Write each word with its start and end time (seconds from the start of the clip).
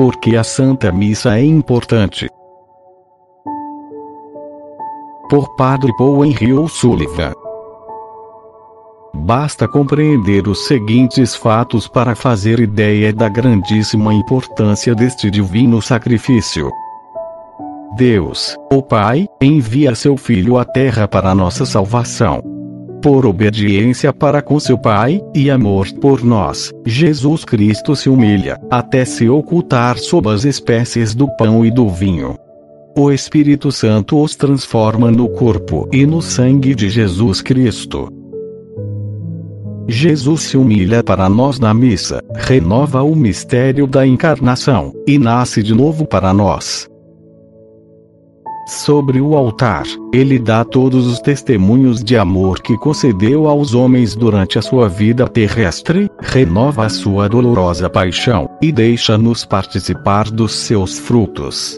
porque 0.00 0.34
a 0.34 0.42
Santa 0.42 0.90
Missa 0.90 1.36
é 1.36 1.44
importante. 1.44 2.26
Por 5.28 5.54
Padre 5.56 5.94
Paul 5.98 6.24
Henry 6.24 6.54
O'Sullivan. 6.54 7.34
Basta 9.12 9.68
compreender 9.68 10.48
os 10.48 10.66
seguintes 10.66 11.36
fatos 11.36 11.86
para 11.86 12.16
fazer 12.16 12.60
ideia 12.60 13.12
da 13.12 13.28
grandíssima 13.28 14.14
importância 14.14 14.94
deste 14.94 15.30
divino 15.30 15.82
sacrifício. 15.82 16.70
Deus, 17.94 18.56
o 18.72 18.80
Pai, 18.80 19.28
envia 19.38 19.94
seu 19.94 20.16
Filho 20.16 20.56
à 20.56 20.64
Terra 20.64 21.06
para 21.06 21.34
nossa 21.34 21.66
salvação. 21.66 22.59
Por 23.02 23.24
obediência 23.24 24.12
para 24.12 24.42
com 24.42 24.60
seu 24.60 24.76
Pai, 24.76 25.22
e 25.34 25.50
amor 25.50 25.90
por 26.00 26.22
nós, 26.22 26.70
Jesus 26.84 27.46
Cristo 27.46 27.96
se 27.96 28.10
humilha, 28.10 28.58
até 28.70 29.06
se 29.06 29.26
ocultar 29.26 29.96
sob 29.96 30.28
as 30.28 30.44
espécies 30.44 31.14
do 31.14 31.26
pão 31.36 31.64
e 31.64 31.70
do 31.70 31.88
vinho. 31.88 32.36
O 32.94 33.10
Espírito 33.10 33.72
Santo 33.72 34.22
os 34.22 34.36
transforma 34.36 35.10
no 35.10 35.30
corpo 35.30 35.88
e 35.90 36.04
no 36.04 36.20
sangue 36.20 36.74
de 36.74 36.90
Jesus 36.90 37.40
Cristo. 37.40 38.12
Jesus 39.88 40.42
se 40.42 40.58
humilha 40.58 41.02
para 41.02 41.26
nós 41.26 41.58
na 41.58 41.72
missa, 41.72 42.22
renova 42.34 43.02
o 43.02 43.16
mistério 43.16 43.86
da 43.86 44.06
encarnação, 44.06 44.92
e 45.06 45.18
nasce 45.18 45.62
de 45.62 45.74
novo 45.74 46.04
para 46.04 46.34
nós. 46.34 46.89
Sobre 48.70 49.20
o 49.20 49.36
altar, 49.36 49.82
ele 50.14 50.38
dá 50.38 50.64
todos 50.64 51.04
os 51.04 51.18
testemunhos 51.18 52.04
de 52.04 52.16
amor 52.16 52.60
que 52.60 52.78
concedeu 52.78 53.48
aos 53.48 53.74
homens 53.74 54.14
durante 54.14 54.60
a 54.60 54.62
sua 54.62 54.88
vida 54.88 55.26
terrestre, 55.26 56.08
renova 56.20 56.86
a 56.86 56.88
sua 56.88 57.28
dolorosa 57.28 57.90
paixão, 57.90 58.48
e 58.62 58.70
deixa-nos 58.70 59.44
participar 59.44 60.30
dos 60.30 60.52
seus 60.52 61.00
frutos. 61.00 61.76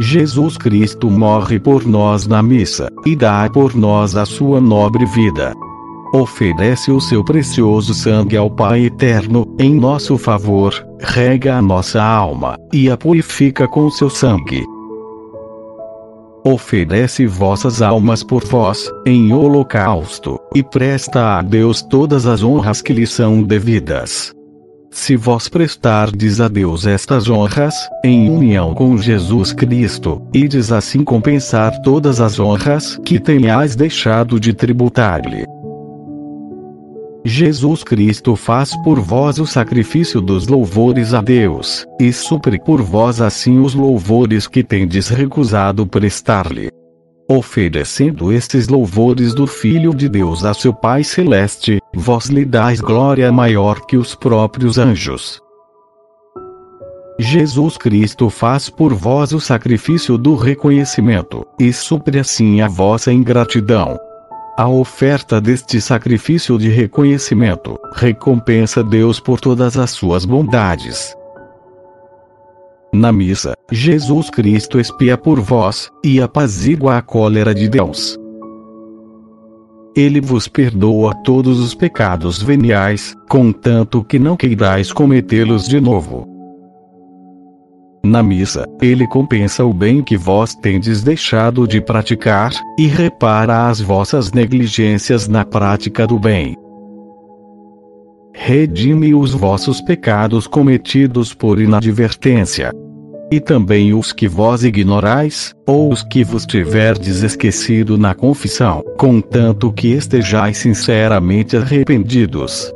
Jesus 0.00 0.56
Cristo 0.56 1.10
morre 1.10 1.60
por 1.60 1.86
nós 1.86 2.26
na 2.26 2.42
missa, 2.42 2.88
e 3.04 3.14
dá 3.14 3.50
por 3.50 3.76
nós 3.76 4.16
a 4.16 4.24
sua 4.24 4.62
nobre 4.62 5.04
vida. 5.04 5.52
Oferece 6.14 6.90
o 6.90 7.02
seu 7.02 7.22
precioso 7.22 7.92
sangue 7.92 8.38
ao 8.38 8.50
Pai 8.50 8.86
Eterno, 8.86 9.46
em 9.58 9.74
nosso 9.74 10.16
favor, 10.16 10.72
rega 10.98 11.56
a 11.56 11.60
nossa 11.60 12.02
alma, 12.02 12.56
e 12.72 12.90
a 12.90 12.96
purifica 12.96 13.68
com 13.68 13.90
seu 13.90 14.08
sangue 14.08 14.64
oferece 16.44 17.26
vossas 17.26 17.80
almas 17.80 18.22
por 18.22 18.44
vós, 18.44 18.90
em 19.06 19.32
holocausto, 19.32 20.38
e 20.54 20.62
presta 20.62 21.38
a 21.38 21.42
Deus 21.42 21.82
todas 21.82 22.26
as 22.26 22.42
honras 22.42 22.82
que 22.82 22.92
lhe 22.92 23.06
são 23.06 23.42
devidas. 23.42 24.32
Se 24.90 25.16
vós 25.16 25.48
prestardes 25.48 26.38
a 26.38 26.48
Deus 26.48 26.86
estas 26.86 27.30
honras, 27.30 27.74
em 28.04 28.28
união 28.28 28.74
com 28.74 28.98
Jesus 28.98 29.52
Cristo, 29.52 30.20
ides 30.34 30.70
assim 30.70 31.02
compensar 31.02 31.80
todas 31.80 32.20
as 32.20 32.38
honras 32.38 33.00
que 33.02 33.18
tenhais 33.18 33.74
deixado 33.74 34.38
de 34.38 34.52
tributar-lhe. 34.52 35.46
Jesus 37.24 37.84
Cristo 37.84 38.34
faz 38.34 38.74
por 38.82 38.98
vós 38.98 39.38
o 39.38 39.46
sacrifício 39.46 40.20
dos 40.20 40.48
louvores 40.48 41.14
a 41.14 41.20
Deus, 41.20 41.86
e 42.00 42.12
supre 42.12 42.58
por 42.58 42.82
vós 42.82 43.20
assim 43.20 43.60
os 43.60 43.74
louvores 43.74 44.48
que 44.48 44.64
tendes 44.64 45.08
recusado 45.08 45.86
prestar-lhe. 45.86 46.68
Oferecendo 47.30 48.32
estes 48.32 48.66
louvores 48.66 49.34
do 49.34 49.46
Filho 49.46 49.94
de 49.94 50.08
Deus 50.08 50.44
a 50.44 50.52
seu 50.52 50.74
Pai 50.74 51.04
Celeste, 51.04 51.78
vós 51.94 52.26
lhe 52.26 52.44
dais 52.44 52.80
glória 52.80 53.30
maior 53.30 53.86
que 53.86 53.96
os 53.96 54.16
próprios 54.16 54.76
anjos. 54.76 55.40
Jesus 57.20 57.78
Cristo 57.78 58.28
faz 58.28 58.68
por 58.68 58.92
vós 58.92 59.32
o 59.32 59.38
sacrifício 59.38 60.18
do 60.18 60.34
reconhecimento, 60.34 61.46
e 61.60 61.72
supre 61.72 62.18
assim 62.18 62.60
a 62.60 62.66
vossa 62.66 63.12
ingratidão. 63.12 63.96
A 64.56 64.68
oferta 64.68 65.40
deste 65.40 65.80
sacrifício 65.80 66.58
de 66.58 66.68
reconhecimento 66.68 67.78
recompensa 67.94 68.84
Deus 68.84 69.18
por 69.18 69.40
todas 69.40 69.78
as 69.78 69.92
suas 69.92 70.26
bondades. 70.26 71.16
Na 72.92 73.10
missa, 73.10 73.54
Jesus 73.70 74.28
Cristo 74.28 74.78
expia 74.78 75.16
por 75.16 75.40
vós, 75.40 75.90
e 76.04 76.20
apazigua 76.20 76.98
a 76.98 77.02
cólera 77.02 77.54
de 77.54 77.66
Deus. 77.66 78.18
Ele 79.96 80.20
vos 80.20 80.46
perdoa 80.46 81.14
todos 81.24 81.58
os 81.58 81.74
pecados 81.74 82.42
veniais, 82.42 83.14
contanto 83.30 84.04
que 84.04 84.18
não 84.18 84.36
queirais 84.36 84.92
cometê-los 84.92 85.66
de 85.66 85.80
novo. 85.80 86.31
Na 88.04 88.20
missa, 88.20 88.66
ele 88.80 89.06
compensa 89.06 89.64
o 89.64 89.72
bem 89.72 90.02
que 90.02 90.16
vós 90.16 90.56
tendes 90.56 91.02
deixado 91.02 91.68
de 91.68 91.80
praticar, 91.80 92.52
e 92.76 92.86
repara 92.88 93.68
as 93.68 93.80
vossas 93.80 94.32
negligências 94.32 95.28
na 95.28 95.44
prática 95.44 96.04
do 96.04 96.18
bem. 96.18 96.56
Redime 98.34 99.14
os 99.14 99.32
vossos 99.32 99.80
pecados 99.80 100.48
cometidos 100.48 101.32
por 101.32 101.60
inadvertência. 101.60 102.72
E 103.30 103.40
também 103.40 103.94
os 103.94 104.12
que 104.12 104.26
vós 104.26 104.64
ignorais, 104.64 105.54
ou 105.64 105.92
os 105.92 106.02
que 106.02 106.24
vos 106.24 106.44
tiverdes 106.44 107.22
esquecido 107.22 107.96
na 107.96 108.14
confissão, 108.14 108.82
contanto 108.98 109.72
que 109.72 109.88
estejais 109.88 110.58
sinceramente 110.58 111.56
arrependidos. 111.56 112.72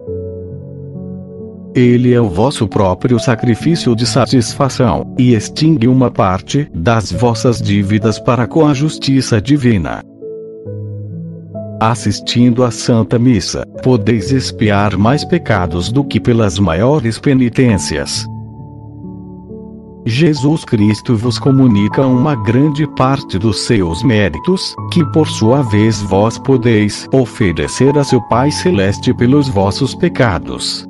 Ele 1.77 2.15
é 2.15 2.21
o 2.21 2.27
vosso 2.31 2.67
próprio 2.67 3.19
sacrifício 3.19 3.95
de 3.95 4.07
satisfação, 4.07 5.15
e 5.19 5.35
extingue 5.35 5.87
uma 5.87 6.11
parte 6.11 6.67
das 6.75 7.13
vossas 7.13 7.61
dívidas 7.61 8.19
para 8.19 8.47
com 8.47 8.67
a 8.67 8.73
justiça 8.73 9.43
divina. 9.43 10.03
Assistindo 11.79 12.65
à 12.65 12.71
Santa 12.71 13.19
Missa, 13.19 13.67
podeis 13.83 14.33
expiar 14.33 14.97
mais 14.97 15.23
pecados 15.23 15.93
do 15.93 16.03
que 16.03 16.19
pelas 16.19 16.59
maiores 16.59 17.19
penitências. 17.19 18.25
Jesus 20.07 20.65
Cristo 20.65 21.15
vos 21.15 21.39
comunica 21.39 22.07
uma 22.07 22.35
grande 22.37 22.87
parte 22.97 23.39
dos 23.39 23.67
seus 23.67 24.03
méritos, 24.03 24.75
que 24.91 25.05
por 25.13 25.29
sua 25.29 25.61
vez 25.61 26.01
vós 26.01 26.39
podeis 26.39 27.07
oferecer 27.13 27.99
a 27.99 28.05
seu 28.05 28.23
Pai 28.29 28.51
Celeste 28.51 29.13
pelos 29.13 29.47
vossos 29.47 29.95
pecados. 29.95 30.87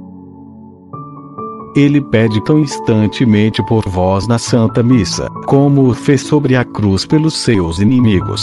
Ele 1.77 2.01
pede 2.01 2.43
tão 2.43 2.59
instantemente 2.59 3.63
por 3.67 3.87
vós 3.87 4.27
na 4.27 4.39
Santa 4.39 4.83
Missa, 4.83 5.29
como 5.47 5.91
o 5.91 5.95
fez 5.95 6.23
sobre 6.23 6.57
a 6.57 6.65
cruz 6.65 7.05
pelos 7.05 7.37
seus 7.37 7.79
inimigos. 7.79 8.43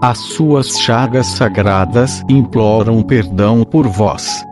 As 0.00 0.18
suas 0.18 0.78
chagas 0.78 1.26
sagradas 1.26 2.22
imploram 2.28 3.02
perdão 3.02 3.64
por 3.64 3.88
vós. 3.88 4.44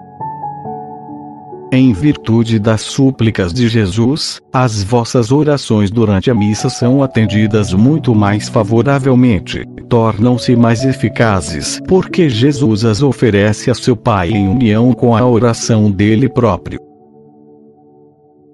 Em 1.73 1.93
virtude 1.93 2.59
das 2.59 2.81
súplicas 2.81 3.53
de 3.53 3.69
Jesus, 3.69 4.41
as 4.53 4.83
vossas 4.83 5.31
orações 5.31 5.89
durante 5.89 6.29
a 6.29 6.35
missa 6.35 6.69
são 6.69 7.01
atendidas 7.01 7.73
muito 7.73 8.13
mais 8.13 8.49
favoravelmente, 8.49 9.65
tornam-se 9.89 10.57
mais 10.57 10.85
eficazes, 10.85 11.81
porque 11.87 12.29
Jesus 12.29 12.85
as 12.85 13.03
oferece 13.03 13.71
a 13.71 13.75
seu 13.75 13.95
Pai 13.95 14.31
em 14.31 14.49
união 14.49 14.93
com 14.93 15.17
a 15.17 15.25
oração 15.25 15.89
dele 15.89 16.29
próprio. 16.29 16.81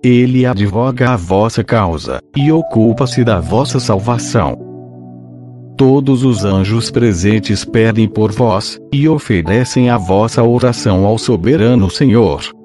Ele 0.04 0.44
advoga 0.44 1.12
a 1.12 1.16
vossa 1.16 1.64
causa, 1.64 2.20
e 2.36 2.52
ocupa-se 2.52 3.24
da 3.24 3.40
vossa 3.40 3.80
salvação. 3.80 4.58
Todos 5.74 6.22
os 6.22 6.44
anjos 6.44 6.90
presentes 6.90 7.64
pedem 7.64 8.06
por 8.06 8.30
vós, 8.30 8.78
e 8.92 9.08
oferecem 9.08 9.88
a 9.88 9.96
vossa 9.96 10.42
oração 10.42 11.06
ao 11.06 11.16
soberano 11.16 11.90
Senhor. 11.90 12.55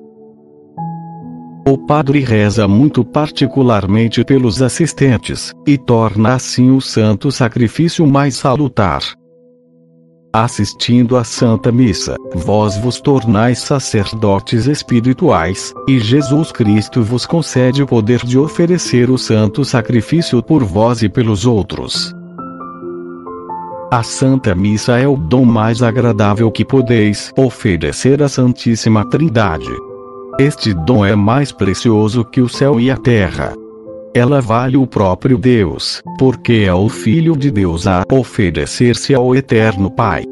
O 1.68 1.78
padre 1.78 2.22
reza 2.22 2.68
muito 2.68 3.06
particularmente 3.06 4.24
pelos 4.24 4.64
assistentes, 4.64 5.54
e 5.66 5.78
torna 5.78 6.34
assim 6.34 6.72
o 6.72 6.82
santo 6.82 7.32
sacrifício 7.32 8.06
mais 8.08 8.36
salutar. 8.36 9.04
Assistindo 10.34 11.18
à 11.18 11.24
Santa 11.24 11.72
Missa, 11.72 12.16
vós 12.34 12.78
vos 12.78 13.00
tornais 13.00 13.60
sacerdotes 13.60 14.66
espirituais, 14.66 15.72
e 15.88 16.00
Jesus 16.00 16.52
Cristo 16.52 17.04
vos 17.04 17.28
concede 17.28 17.84
o 17.84 17.86
poder 17.86 18.26
de 18.26 18.40
oferecer 18.40 19.12
o 19.12 19.18
santo 19.18 19.64
sacrifício 19.64 20.42
por 20.42 20.64
vós 20.64 21.04
e 21.04 21.10
pelos 21.10 21.46
outros. 21.46 22.12
A 23.92 24.02
Santa 24.02 24.56
Missa 24.56 24.98
é 24.98 25.08
o 25.08 25.18
dom 25.18 25.46
mais 25.46 25.84
agradável 25.84 26.50
que 26.50 26.66
podeis 26.66 27.32
oferecer 27.38 28.24
à 28.24 28.30
Santíssima 28.30 29.08
Trindade. 29.08 29.91
Este 30.40 30.74
dom 30.74 31.06
é 31.06 31.16
mais 31.16 31.52
precioso 31.52 32.24
que 32.24 32.42
o 32.42 32.50
céu 32.50 32.80
e 32.80 32.90
a 32.90 32.98
terra. 32.98 33.54
Ela 34.14 34.42
vale 34.42 34.76
o 34.76 34.88
próprio 34.88 35.38
Deus, 35.38 36.02
porque 36.18 36.66
é 36.66 36.74
o 36.74 36.90
Filho 36.90 37.36
de 37.36 37.52
Deus 37.52 37.86
a 37.86 38.04
oferecer-se 38.12 39.14
ao 39.14 39.36
Eterno 39.36 39.92
Pai. 39.92 40.24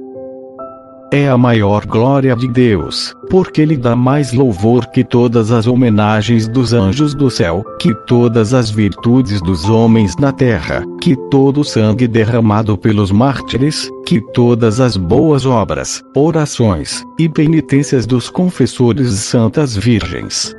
É 1.11 1.27
a 1.27 1.37
maior 1.37 1.85
glória 1.85 2.35
de 2.35 2.47
Deus, 2.47 3.15
porque 3.29 3.61
Ele 3.61 3.75
dá 3.75 3.95
mais 3.95 4.31
louvor 4.31 4.85
que 4.87 5.03
todas 5.03 5.51
as 5.51 5.65
homenagens 5.65 6.47
dos 6.47 6.71
anjos 6.73 7.15
do 7.15 7.29
céu, 7.29 7.63
que 7.79 7.93
todas 8.05 8.53
as 8.53 8.69
virtudes 8.69 9.41
dos 9.41 9.67
homens 9.69 10.15
na 10.17 10.31
terra, 10.31 10.83
que 11.01 11.15
todo 11.29 11.61
o 11.61 11.63
sangue 11.63 12.07
derramado 12.07 12.77
pelos 12.77 13.11
mártires, 13.11 13.89
que 14.05 14.21
todas 14.33 14.79
as 14.79 14.95
boas 14.95 15.45
obras, 15.45 16.03
orações 16.15 17.03
e 17.17 17.27
penitências 17.27 18.05
dos 18.05 18.29
confessores 18.29 19.07
e 19.11 19.17
santas 19.17 19.75
virgens. 19.75 20.55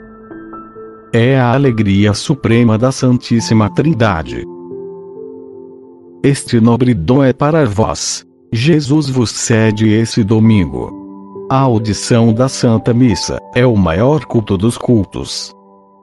É 1.12 1.38
a 1.38 1.52
alegria 1.52 2.14
suprema 2.14 2.78
da 2.78 2.92
Santíssima 2.92 3.72
Trindade. 3.74 4.44
Este 6.22 6.60
nobre 6.60 6.92
dom 6.92 7.24
é 7.24 7.32
para 7.32 7.64
vós, 7.64 8.24
Jesus 8.52 9.08
vos 9.08 9.30
cede 9.30 9.88
esse 9.88 10.24
domingo. 10.24 11.46
A 11.48 11.58
audição 11.58 12.32
da 12.32 12.48
Santa 12.48 12.92
Missa 12.92 13.38
é 13.54 13.64
o 13.64 13.76
maior 13.76 14.24
culto 14.24 14.58
dos 14.58 14.76
cultos. 14.76 15.54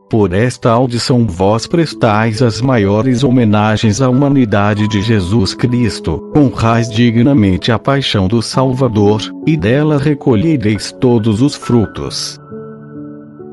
Por 0.10 0.34
esta 0.34 0.72
audição 0.72 1.28
vós 1.28 1.68
prestais 1.68 2.42
as 2.42 2.62
maiores 2.62 3.22
homenagens 3.22 4.02
à 4.02 4.10
humanidade 4.10 4.88
de 4.88 5.02
Jesus 5.02 5.54
Cristo, 5.54 6.32
honrais 6.34 6.90
dignamente 6.90 7.70
a 7.70 7.78
paixão 7.78 8.30
do 8.30 8.42
Salvador, 8.42 9.22
e 9.46 9.58
dela 9.58 9.98
recolhereis 9.98 10.94
todos 11.02 11.42
os 11.42 11.54
frutos. 11.54 12.40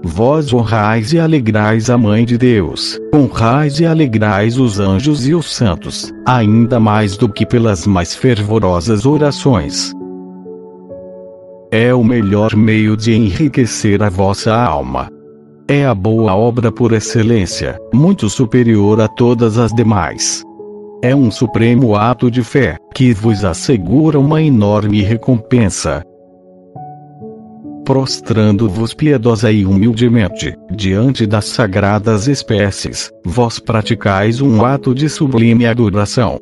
Vós 0.06 0.52
honrais 0.52 1.14
e 1.14 1.18
alegrais 1.18 1.88
a 1.88 1.96
Mãe 1.96 2.26
de 2.26 2.36
Deus, 2.36 3.00
honrais 3.14 3.80
e 3.80 3.86
alegrais 3.86 4.58
os 4.58 4.78
anjos 4.78 5.26
e 5.26 5.34
os 5.34 5.50
santos, 5.50 6.12
ainda 6.26 6.78
mais 6.78 7.16
do 7.16 7.26
que 7.26 7.46
pelas 7.46 7.86
mais 7.86 8.14
fervorosas 8.14 9.06
orações. 9.06 9.94
É 11.70 11.94
o 11.94 12.04
melhor 12.04 12.54
meio 12.54 12.98
de 12.98 13.14
enriquecer 13.14 14.02
a 14.02 14.10
vossa 14.10 14.54
alma. 14.54 15.08
É 15.66 15.86
a 15.86 15.94
boa 15.94 16.36
obra 16.36 16.70
por 16.70 16.92
excelência, 16.92 17.78
muito 17.94 18.28
superior 18.28 19.00
a 19.00 19.08
todas 19.08 19.56
as 19.56 19.72
demais. 19.72 20.42
É 21.02 21.16
um 21.16 21.30
supremo 21.30 21.96
ato 21.96 22.30
de 22.30 22.42
fé, 22.42 22.76
que 22.94 23.14
vos 23.14 23.42
assegura 23.42 24.20
uma 24.20 24.42
enorme 24.42 25.00
recompensa, 25.00 26.02
prostrando-vos 27.84 28.94
piedosa 28.94 29.52
e 29.52 29.66
humildemente, 29.66 30.56
diante 30.70 31.26
das 31.26 31.44
sagradas 31.44 32.26
espécies, 32.26 33.10
vós 33.24 33.58
praticais 33.58 34.40
um 34.40 34.64
ato 34.64 34.94
de 34.94 35.08
sublime 35.08 35.66
adoração. 35.66 36.40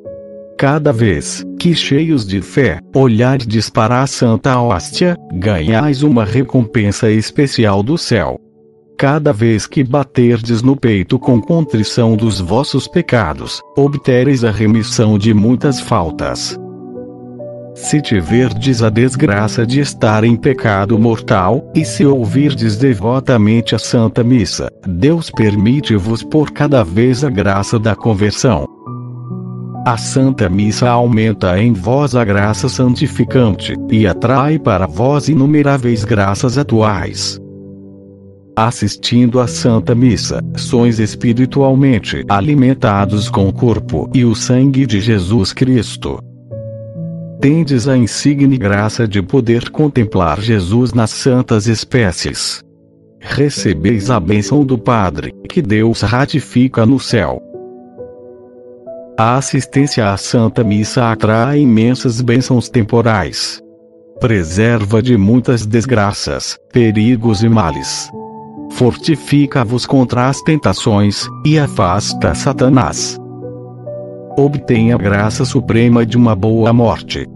Cada 0.58 0.92
vez 0.92 1.44
que, 1.58 1.74
cheios 1.74 2.24
de 2.24 2.40
fé, 2.40 2.78
olhardes 2.94 3.68
para 3.68 4.00
a 4.00 4.06
Santa 4.06 4.60
Hóstia, 4.60 5.16
ganhais 5.32 6.04
uma 6.04 6.24
recompensa 6.24 7.10
especial 7.10 7.82
do 7.82 7.98
céu. 7.98 8.38
Cada 8.96 9.32
vez 9.32 9.66
que 9.66 9.82
baterdes 9.82 10.62
no 10.62 10.76
peito 10.76 11.18
com 11.18 11.40
contrição 11.40 12.16
dos 12.16 12.40
vossos 12.40 12.86
pecados, 12.86 13.60
obtereis 13.76 14.44
a 14.44 14.52
remissão 14.52 15.18
de 15.18 15.34
muitas 15.34 15.80
faltas. 15.80 16.56
Se 17.82 18.00
tiverdes 18.00 18.80
a 18.80 18.88
desgraça 18.88 19.66
de 19.66 19.80
estar 19.80 20.22
em 20.22 20.36
pecado 20.36 20.96
mortal, 20.96 21.68
e 21.74 21.84
se 21.84 22.06
ouvirdes 22.06 22.76
devotamente 22.76 23.74
a 23.74 23.78
Santa 23.78 24.22
Missa, 24.22 24.68
Deus 24.86 25.30
permite-vos 25.30 26.22
por 26.22 26.52
cada 26.52 26.84
vez 26.84 27.24
a 27.24 27.28
graça 27.28 27.80
da 27.80 27.96
conversão. 27.96 28.66
A 29.84 29.96
Santa 29.96 30.48
Missa 30.48 30.88
aumenta 30.88 31.60
em 31.60 31.72
vós 31.72 32.14
a 32.14 32.24
graça 32.24 32.68
santificante, 32.68 33.74
e 33.90 34.06
atrai 34.06 34.60
para 34.60 34.86
vós 34.86 35.28
inumeráveis 35.28 36.04
graças 36.04 36.56
atuais. 36.56 37.40
Assistindo 38.56 39.40
à 39.40 39.48
Santa 39.48 39.92
Missa, 39.92 40.40
sois 40.56 41.00
espiritualmente 41.00 42.24
alimentados 42.28 43.28
com 43.28 43.48
o 43.48 43.52
corpo 43.52 44.08
e 44.14 44.24
o 44.24 44.36
sangue 44.36 44.86
de 44.86 45.00
Jesus 45.00 45.52
Cristo 45.52 46.20
tendes 47.42 47.88
a 47.88 47.96
insigne 47.96 48.56
graça 48.56 49.06
de 49.08 49.20
poder 49.20 49.68
contemplar 49.68 50.40
Jesus 50.40 50.92
nas 50.92 51.10
santas 51.10 51.66
espécies. 51.66 52.62
Recebeis 53.20 54.10
a 54.10 54.20
bênção 54.20 54.64
do 54.64 54.78
Padre, 54.78 55.34
que 55.48 55.60
Deus 55.60 56.02
ratifica 56.02 56.86
no 56.86 57.00
céu. 57.00 57.42
A 59.18 59.36
assistência 59.36 60.12
à 60.12 60.16
Santa 60.16 60.62
Missa 60.62 61.10
atrai 61.10 61.58
imensas 61.58 62.20
bênçãos 62.20 62.68
temporais. 62.68 63.60
Preserva 64.20 65.02
de 65.02 65.16
muitas 65.16 65.66
desgraças, 65.66 66.56
perigos 66.72 67.42
e 67.42 67.48
males. 67.48 68.08
Fortifica-vos 68.70 69.84
contra 69.84 70.28
as 70.28 70.40
tentações, 70.42 71.26
e 71.44 71.58
afasta 71.58 72.36
Satanás 72.36 73.20
obtém 74.36 74.92
a 74.92 74.96
graça 74.96 75.44
suprema 75.44 76.04
de 76.04 76.16
uma 76.16 76.34
boa 76.34 76.72
morte. 76.72 77.26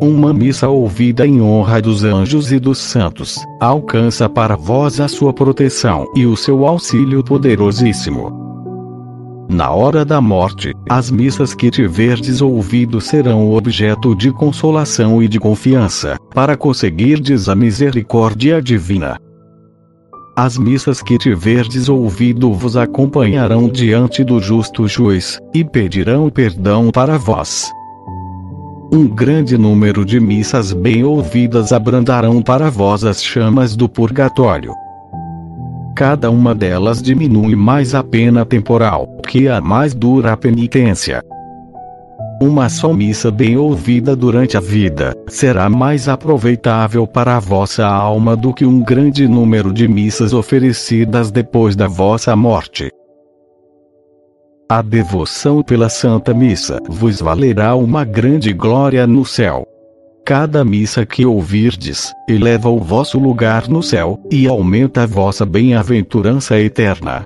Uma 0.00 0.32
missa 0.32 0.68
ouvida 0.68 1.26
em 1.26 1.40
honra 1.40 1.82
dos 1.82 2.04
anjos 2.04 2.52
e 2.52 2.58
dos 2.58 2.78
santos, 2.78 3.38
alcança 3.60 4.28
para 4.28 4.56
vós 4.56 5.00
a 5.00 5.08
sua 5.08 5.32
proteção 5.32 6.06
e 6.14 6.24
o 6.24 6.36
seu 6.36 6.66
auxílio 6.66 7.24
poderosíssimo. 7.24 8.38
Na 9.50 9.70
hora 9.70 10.04
da 10.04 10.20
morte, 10.20 10.72
as 10.90 11.10
missas 11.10 11.54
que 11.54 11.70
tiverdes 11.70 12.42
ouvido 12.42 13.00
serão 13.00 13.50
objeto 13.50 14.14
de 14.14 14.30
consolação 14.30 15.22
e 15.22 15.26
de 15.26 15.40
confiança, 15.40 16.16
para 16.34 16.56
conseguirdes 16.56 17.48
a 17.48 17.54
misericórdia 17.54 18.60
divina. 18.60 19.18
As 20.38 20.56
missas 20.56 21.02
que 21.02 21.18
tiverdes 21.18 21.88
ouvido 21.88 22.52
vos 22.52 22.76
acompanharão 22.76 23.68
diante 23.68 24.22
do 24.22 24.38
justo 24.38 24.86
juiz, 24.86 25.40
e 25.52 25.64
pedirão 25.64 26.30
perdão 26.30 26.92
para 26.92 27.18
vós. 27.18 27.68
Um 28.92 29.08
grande 29.08 29.58
número 29.58 30.04
de 30.04 30.20
missas 30.20 30.72
bem 30.72 31.02
ouvidas 31.02 31.72
abrandarão 31.72 32.40
para 32.40 32.70
vós 32.70 33.02
as 33.02 33.20
chamas 33.20 33.74
do 33.74 33.88
purgatório. 33.88 34.72
Cada 35.96 36.30
uma 36.30 36.54
delas 36.54 37.02
diminui 37.02 37.56
mais 37.56 37.92
a 37.92 38.04
pena 38.04 38.46
temporal, 38.46 39.08
que 39.26 39.48
a 39.48 39.60
mais 39.60 39.92
dura 39.92 40.36
penitência. 40.36 41.20
Uma 42.40 42.68
só 42.68 42.92
missa 42.92 43.32
bem 43.32 43.56
ouvida 43.56 44.14
durante 44.14 44.56
a 44.56 44.60
vida 44.60 45.12
será 45.26 45.68
mais 45.68 46.08
aproveitável 46.08 47.04
para 47.04 47.36
a 47.36 47.40
vossa 47.40 47.84
alma 47.84 48.36
do 48.36 48.54
que 48.54 48.64
um 48.64 48.80
grande 48.80 49.26
número 49.26 49.72
de 49.72 49.88
missas 49.88 50.32
oferecidas 50.32 51.32
depois 51.32 51.74
da 51.74 51.88
vossa 51.88 52.36
morte. 52.36 52.92
A 54.70 54.80
devoção 54.80 55.64
pela 55.64 55.88
Santa 55.88 56.32
Missa 56.32 56.78
vos 56.88 57.20
valerá 57.20 57.74
uma 57.74 58.04
grande 58.04 58.52
glória 58.52 59.04
no 59.04 59.24
céu. 59.24 59.66
Cada 60.24 60.64
missa 60.64 61.04
que 61.04 61.26
ouvirdes, 61.26 62.12
eleva 62.28 62.68
o 62.68 62.78
vosso 62.78 63.18
lugar 63.18 63.66
no 63.66 63.82
céu, 63.82 64.20
e 64.30 64.46
aumenta 64.46 65.02
a 65.02 65.06
vossa 65.06 65.44
bem-aventurança 65.44 66.60
eterna 66.60 67.24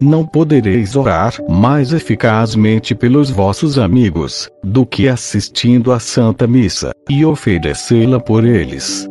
não 0.00 0.26
podereis 0.26 0.96
orar 0.96 1.34
mais 1.48 1.92
eficazmente 1.92 2.94
pelos 2.94 3.30
vossos 3.30 3.78
amigos, 3.78 4.48
do 4.62 4.84
que 4.84 5.08
assistindo 5.08 5.92
à 5.92 5.98
Santa 5.98 6.46
Missa, 6.46 6.92
e 7.08 7.24
oferecê-la 7.24 8.20
por 8.20 8.44
eles. 8.44 9.08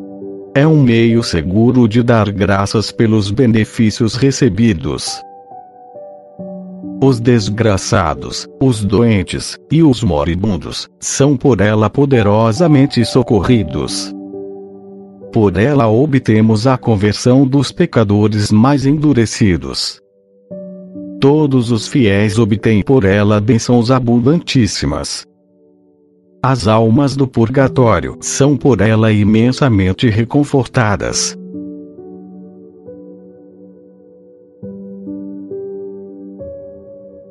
É 0.56 0.68
um 0.68 0.84
meio 0.84 1.24
seguro 1.24 1.88
de 1.88 2.04
dar 2.04 2.32
graças 2.32 2.92
pelos 2.92 3.32
benefícios 3.32 4.16
recebidos. 4.16 5.20
Os 7.02 7.20
desgraçados, 7.20 8.48
os 8.62 8.84
doentes 8.84 9.58
e 9.72 9.84
os 9.84 10.04
moribundos 10.04 10.88
são 11.00 11.36
por 11.36 11.60
ela 11.60 11.90
poderosamente 11.90 13.04
socorridos. 13.04 14.14
Por 15.34 15.58
ela 15.58 15.88
obtemos 15.88 16.68
a 16.68 16.78
conversão 16.78 17.48
dos 17.48 17.72
pecadores 17.72 18.52
mais 18.52 18.86
endurecidos 18.86 20.03
todos 21.24 21.72
os 21.72 21.88
fiéis 21.88 22.38
obtêm 22.38 22.84
por 22.84 23.06
ela 23.06 23.40
bênçãos 23.40 23.90
abundantíssimas. 23.90 25.26
As 26.44 26.68
almas 26.68 27.16
do 27.16 27.26
purgatório 27.26 28.18
são 28.20 28.58
por 28.58 28.82
ela 28.82 29.10
imensamente 29.10 30.10
reconfortadas. 30.10 31.34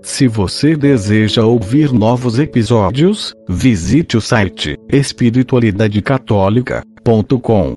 Se 0.03 0.27
você 0.27 0.75
deseja 0.75 1.45
ouvir 1.45 1.93
novos 1.93 2.39
episódios, 2.39 3.35
visite 3.47 4.17
o 4.17 4.23
site 4.23 4.79
espiritualidadecatólica.com. 4.91 7.77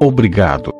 Obrigado. 0.00 0.77